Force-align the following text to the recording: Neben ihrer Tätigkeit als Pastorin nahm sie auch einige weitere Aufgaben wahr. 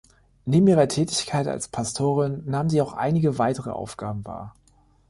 Neben 0.45 0.65
ihrer 0.67 0.87
Tätigkeit 0.87 1.47
als 1.47 1.67
Pastorin 1.67 2.41
nahm 2.47 2.71
sie 2.71 2.81
auch 2.81 2.93
einige 2.93 3.37
weitere 3.37 3.69
Aufgaben 3.69 4.25
wahr. 4.25 4.55